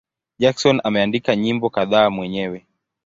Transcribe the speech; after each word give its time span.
Jackson 0.39 0.81
ameandika 0.83 1.35
nyimbo 1.35 1.69
kadhaa 1.69 2.09
mwenyewe. 2.09 2.65